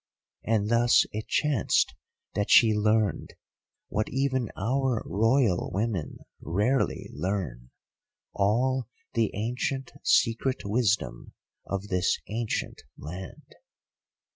[0.43, 1.93] And thus it chanced
[2.33, 3.35] that she learned,
[3.87, 7.69] what even our Royal women rarely learn,
[8.33, 11.35] all the ancient secret wisdom
[11.67, 13.45] of this ancient land.